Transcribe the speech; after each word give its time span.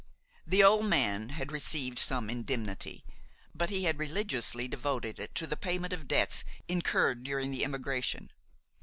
The 0.47 0.63
old 0.63 0.87
man 0.87 1.29
had 1.29 1.51
received 1.51 1.99
some 1.99 2.27
indemnity, 2.27 3.05
but 3.53 3.69
he 3.69 3.83
had 3.83 3.99
religiously 3.99 4.67
devoted 4.67 5.19
it 5.19 5.35
to 5.35 5.45
the 5.45 5.55
payment 5.55 5.93
of 5.93 6.07
debts 6.07 6.43
incurred 6.67 7.23
during 7.23 7.51
the 7.51 7.63
emigration. 7.63 8.31